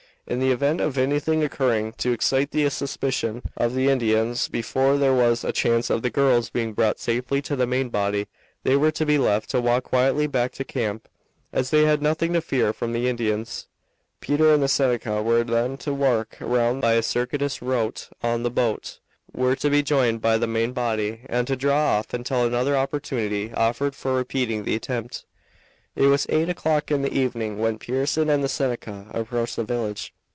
In 0.27 0.39
the 0.39 0.51
event 0.51 0.79
of 0.79 0.97
anything 0.99 1.43
occurring 1.43 1.93
to 1.93 2.13
excite 2.13 2.51
the 2.51 2.69
suspicion 2.69 3.41
of 3.57 3.73
the 3.73 3.89
Indians 3.89 4.47
before 4.47 4.95
there 4.95 5.15
was 5.15 5.43
a 5.43 5.51
chance 5.51 5.89
of 5.89 6.03
the 6.03 6.11
girls 6.11 6.49
being 6.51 6.73
brought 6.73 6.99
safely 6.99 7.41
to 7.41 7.55
the 7.55 7.65
main 7.67 7.89
body, 7.89 8.27
they 8.63 8.77
were 8.77 8.91
to 8.91 9.05
be 9.05 9.17
left 9.17 9.49
to 9.49 9.59
walk 9.59 9.85
quietly 9.85 10.27
back 10.27 10.51
to 10.53 10.63
camp, 10.63 11.09
as 11.51 11.71
they 11.71 11.83
had 11.85 12.01
nothing 12.03 12.33
to 12.33 12.39
fear 12.39 12.71
from 12.71 12.93
the 12.93 13.09
Indians. 13.09 13.67
Peter 14.21 14.53
and 14.53 14.61
the 14.63 14.69
Seneca 14.69 15.21
were 15.23 15.43
then 15.43 15.75
to 15.77 15.93
work 15.93 16.37
round 16.39 16.81
by 16.81 16.93
a 16.93 17.03
circuitous 17.03 17.61
route 17.61 18.07
to 18.23 18.37
the 18.37 18.51
boat, 18.51 18.99
where 19.33 19.43
they 19.43 19.47
were 19.49 19.55
to 19.57 19.69
be 19.71 19.83
joined 19.83 20.21
by 20.21 20.37
the 20.37 20.47
main 20.47 20.71
body, 20.71 21.21
and 21.25 21.45
to 21.47 21.57
draw 21.57 21.75
off 21.97 22.13
until 22.13 22.45
another 22.45 22.77
opportunity 22.77 23.51
offered 23.53 23.95
for 23.95 24.13
repeating 24.15 24.63
the 24.63 24.75
attempt. 24.75 25.25
It 25.93 26.07
was 26.07 26.25
eight 26.29 26.47
o'clock 26.47 26.89
in 26.89 27.01
the 27.01 27.13
evening 27.13 27.59
when 27.59 27.77
Pearson 27.77 28.29
and 28.29 28.41
the 28.41 28.47
Seneca 28.47 29.07
approached 29.11 29.57
the 29.57 29.65
village. 29.65 30.13